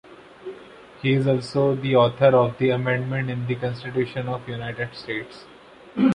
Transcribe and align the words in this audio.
He 1.03 1.13
is 1.13 1.27
also 1.27 1.75
the 1.75 1.95
author 1.95 2.35
of 2.35 2.57
the 2.57 2.71
amendment 2.71 3.29
in 3.29 3.45
the 3.45 3.53
Constitution 3.53 4.27
of 4.29 4.43
the 4.47 4.53
United 4.53 4.95
States. 4.95 5.45